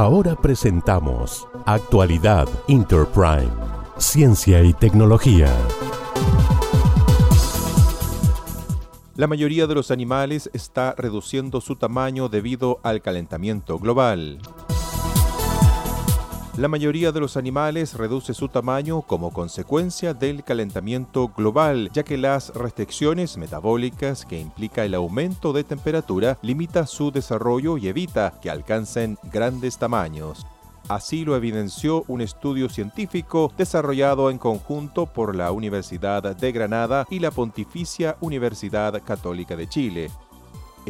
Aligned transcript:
Ahora 0.00 0.34
presentamos 0.34 1.46
Actualidad 1.66 2.48
Interprime, 2.68 3.52
Ciencia 3.98 4.62
y 4.62 4.72
Tecnología. 4.72 5.54
La 9.14 9.26
mayoría 9.26 9.66
de 9.66 9.74
los 9.74 9.90
animales 9.90 10.48
está 10.54 10.94
reduciendo 10.96 11.60
su 11.60 11.76
tamaño 11.76 12.30
debido 12.30 12.80
al 12.82 13.02
calentamiento 13.02 13.78
global. 13.78 14.38
La 16.60 16.68
mayoría 16.68 17.10
de 17.10 17.20
los 17.20 17.38
animales 17.38 17.94
reduce 17.94 18.34
su 18.34 18.48
tamaño 18.48 19.00
como 19.00 19.32
consecuencia 19.32 20.12
del 20.12 20.44
calentamiento 20.44 21.28
global, 21.28 21.88
ya 21.94 22.02
que 22.02 22.18
las 22.18 22.50
restricciones 22.54 23.38
metabólicas 23.38 24.26
que 24.26 24.38
implica 24.38 24.84
el 24.84 24.94
aumento 24.94 25.54
de 25.54 25.64
temperatura 25.64 26.36
limita 26.42 26.86
su 26.86 27.12
desarrollo 27.12 27.78
y 27.78 27.88
evita 27.88 28.34
que 28.42 28.50
alcancen 28.50 29.16
grandes 29.32 29.78
tamaños. 29.78 30.46
Así 30.86 31.24
lo 31.24 31.34
evidenció 31.34 32.04
un 32.08 32.20
estudio 32.20 32.68
científico 32.68 33.50
desarrollado 33.56 34.28
en 34.28 34.36
conjunto 34.36 35.06
por 35.06 35.34
la 35.34 35.52
Universidad 35.52 36.36
de 36.36 36.52
Granada 36.52 37.06
y 37.08 37.20
la 37.20 37.30
Pontificia 37.30 38.18
Universidad 38.20 39.02
Católica 39.02 39.56
de 39.56 39.66
Chile. 39.66 40.10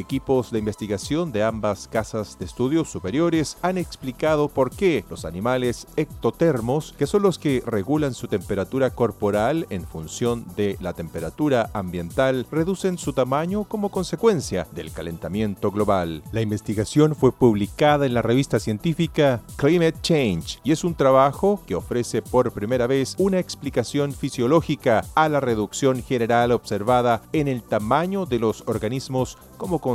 Equipos 0.00 0.50
de 0.50 0.58
investigación 0.58 1.30
de 1.30 1.42
ambas 1.42 1.86
casas 1.86 2.38
de 2.38 2.46
estudios 2.46 2.90
superiores 2.90 3.58
han 3.60 3.76
explicado 3.76 4.48
por 4.48 4.70
qué 4.70 5.04
los 5.10 5.26
animales 5.26 5.86
ectotermos, 5.96 6.94
que 6.96 7.06
son 7.06 7.20
los 7.22 7.38
que 7.38 7.62
regulan 7.66 8.14
su 8.14 8.26
temperatura 8.26 8.88
corporal 8.90 9.66
en 9.68 9.84
función 9.84 10.46
de 10.56 10.78
la 10.80 10.94
temperatura 10.94 11.68
ambiental, 11.74 12.46
reducen 12.50 12.96
su 12.96 13.12
tamaño 13.12 13.64
como 13.64 13.90
consecuencia 13.90 14.66
del 14.72 14.90
calentamiento 14.90 15.70
global. 15.70 16.22
La 16.32 16.40
investigación 16.40 17.14
fue 17.14 17.30
publicada 17.30 18.06
en 18.06 18.14
la 18.14 18.22
revista 18.22 18.58
científica 18.58 19.42
Climate 19.56 20.00
Change 20.00 20.60
y 20.64 20.72
es 20.72 20.82
un 20.82 20.94
trabajo 20.94 21.62
que 21.66 21.74
ofrece 21.74 22.22
por 22.22 22.52
primera 22.52 22.86
vez 22.86 23.16
una 23.18 23.38
explicación 23.38 24.14
fisiológica 24.14 25.04
a 25.14 25.28
la 25.28 25.40
reducción 25.40 26.02
general 26.02 26.52
observada 26.52 27.20
en 27.34 27.48
el 27.48 27.62
tamaño 27.62 28.24
de 28.24 28.38
los 28.38 28.64
organismos 28.66 29.36
como 29.58 29.78
consecuencia 29.78 29.89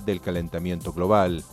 del 0.00 0.20
calentamiento 0.20 0.92
global. 0.92 1.44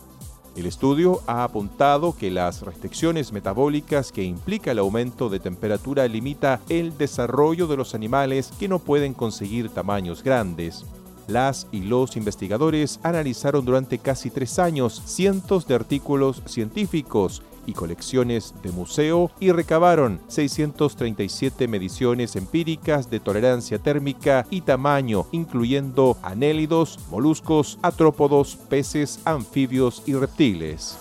El 0.56 0.66
estudio 0.66 1.20
ha 1.26 1.44
apuntado 1.44 2.16
que 2.16 2.30
las 2.30 2.62
restricciones 2.62 3.32
metabólicas 3.32 4.10
que 4.10 4.24
implica 4.24 4.72
el 4.72 4.80
aumento 4.80 5.28
de 5.28 5.38
temperatura 5.38 6.08
limita 6.08 6.60
el 6.68 6.98
desarrollo 6.98 7.66
de 7.66 7.76
los 7.76 7.94
animales 7.94 8.52
que 8.58 8.68
no 8.68 8.80
pueden 8.80 9.14
conseguir 9.14 9.70
tamaños 9.70 10.24
grandes. 10.24 10.84
Las 11.28 11.68
y 11.70 11.82
los 11.82 12.16
investigadores 12.16 12.98
analizaron 13.04 13.64
durante 13.64 13.98
casi 13.98 14.30
tres 14.30 14.58
años 14.58 15.00
cientos 15.06 15.68
de 15.68 15.76
artículos 15.76 16.42
científicos 16.46 17.42
y 17.66 17.72
colecciones 17.72 18.54
de 18.62 18.72
museo 18.72 19.30
y 19.40 19.52
recabaron 19.52 20.20
637 20.28 21.68
mediciones 21.68 22.36
empíricas 22.36 23.10
de 23.10 23.20
tolerancia 23.20 23.78
térmica 23.78 24.46
y 24.50 24.62
tamaño, 24.62 25.26
incluyendo 25.32 26.16
anélidos, 26.22 26.98
moluscos, 27.10 27.78
atrópodos, 27.82 28.56
peces, 28.56 29.20
anfibios 29.24 30.02
y 30.06 30.14
reptiles. 30.14 30.98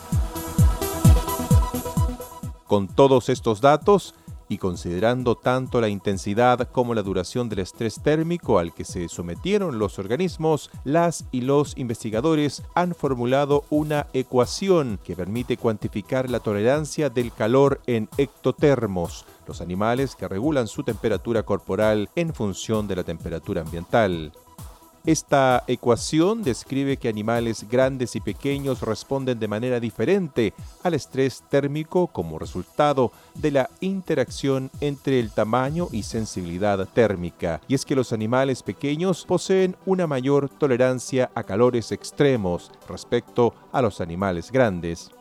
Con 2.67 2.87
todos 2.87 3.29
estos 3.29 3.61
datos, 3.61 4.13
y 4.49 4.57
considerando 4.57 5.35
tanto 5.35 5.79
la 5.79 5.87
intensidad 5.87 6.67
como 6.71 6.93
la 6.93 7.03
duración 7.03 7.47
del 7.47 7.59
estrés 7.59 8.01
térmico 8.01 8.59
al 8.59 8.73
que 8.73 8.83
se 8.83 9.07
sometieron 9.07 9.79
los 9.79 9.99
organismos, 9.99 10.71
las 10.83 11.25
y 11.31 11.41
los 11.41 11.77
investigadores 11.77 12.63
han 12.73 12.95
formulado 12.95 13.63
una 13.69 14.07
ecuación 14.13 14.99
que 15.05 15.15
permite 15.15 15.55
cuantificar 15.55 16.29
la 16.29 16.39
tolerancia 16.39 17.09
del 17.09 17.31
calor 17.31 17.79
en 17.85 18.09
ectotermos, 18.17 19.25
los 19.47 19.61
animales 19.61 20.15
que 20.15 20.27
regulan 20.27 20.67
su 20.67 20.83
temperatura 20.83 21.43
corporal 21.43 22.09
en 22.15 22.33
función 22.33 22.87
de 22.87 22.95
la 22.95 23.03
temperatura 23.03 23.61
ambiental. 23.61 24.33
Esta 25.05 25.63
ecuación 25.67 26.43
describe 26.43 26.97
que 26.97 27.09
animales 27.09 27.65
grandes 27.69 28.15
y 28.15 28.19
pequeños 28.19 28.81
responden 28.81 29.39
de 29.39 29.47
manera 29.47 29.79
diferente 29.79 30.53
al 30.83 30.93
estrés 30.93 31.43
térmico 31.49 32.07
como 32.07 32.37
resultado 32.37 33.11
de 33.35 33.51
la 33.51 33.69
interacción 33.79 34.69
entre 34.81 35.19
el 35.19 35.31
tamaño 35.31 35.87
y 35.91 36.03
sensibilidad 36.03 36.87
térmica. 36.87 37.61
Y 37.67 37.75
es 37.75 37.85
que 37.85 37.95
los 37.95 38.13
animales 38.13 38.61
pequeños 38.61 39.25
poseen 39.25 39.75
una 39.85 40.05
mayor 40.05 40.49
tolerancia 40.49 41.31
a 41.33 41.43
calores 41.43 41.91
extremos 41.91 42.71
respecto 42.87 43.53
a 43.71 43.81
los 43.81 44.01
animales 44.01 44.51
grandes 44.51 45.11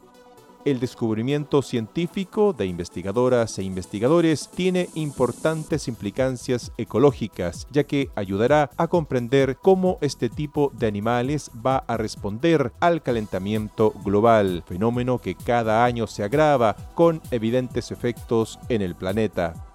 el 0.64 0.80
descubrimiento 0.80 1.62
científico 1.62 2.52
de 2.52 2.66
investigadoras 2.66 3.58
e 3.58 3.62
investigadores 3.62 4.48
tiene 4.48 4.88
importantes 4.94 5.88
implicancias 5.88 6.72
ecológicas, 6.76 7.66
ya 7.70 7.84
que 7.84 8.10
ayudará 8.14 8.70
a 8.76 8.88
comprender 8.88 9.56
cómo 9.56 9.98
este 10.00 10.28
tipo 10.28 10.72
de 10.78 10.86
animales 10.86 11.50
va 11.64 11.84
a 11.86 11.96
responder 11.96 12.72
al 12.80 13.02
calentamiento 13.02 13.92
global, 14.04 14.64
fenómeno 14.66 15.18
que 15.18 15.34
cada 15.34 15.84
año 15.84 16.06
se 16.06 16.24
agrava 16.24 16.76
con 16.94 17.20
evidentes 17.30 17.90
efectos 17.90 18.58
en 18.68 18.82
el 18.82 18.94
planeta. 18.94 19.67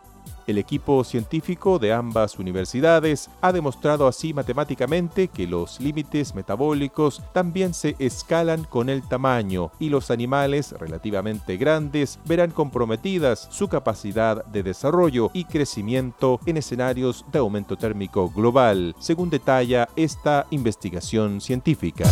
El 0.46 0.58
equipo 0.58 1.04
científico 1.04 1.80
de 1.80 1.94
ambas 1.94 2.38
universidades 2.38 3.30
ha 3.42 3.54
demostrado 3.54 4.08
así 4.08 4.34
matemáticamente 4.34 5.30
que 5.30 5.48
los 5.48 5.80
límites 5.80 6.36
metabólicos 6.36 7.22
también 7.32 7.74
se 7.74 7.96
escalan 8.00 8.66
con 8.66 8.90
el 8.90 9.08
tamaño 9.08 9.72
y 9.80 9.90
los 9.90 10.12
animales 10.12 10.74
relativamente 10.74 11.56
grandes 11.58 12.20
verán 12.26 12.52
comprometidas 12.52 13.48
su 13.52 13.70
capacidad 13.70 14.44
de 14.46 14.64
desarrollo 14.64 15.32
y 15.34 15.46
crecimiento 15.46 16.40
en 16.46 16.58
escenarios 16.58 17.26
de 17.32 17.40
aumento 17.40 17.78
térmico 17.78 18.30
global, 18.30 18.96
según 19.00 19.30
detalla 19.30 19.88
esta 19.96 20.46
investigación 20.50 21.40
científica. 21.40 22.06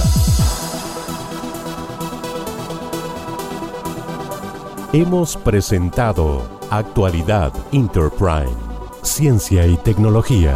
Hemos 4.94 5.38
presentado 5.38 6.61
Actualidad 6.72 7.52
Interprime, 7.74 8.56
Ciencia 9.02 9.68
y 9.68 9.76
Tecnología. 9.76 10.56